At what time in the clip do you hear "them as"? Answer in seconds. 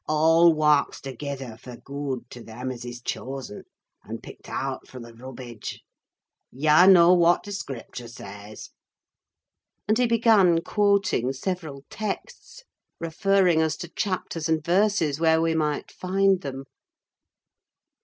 2.43-2.85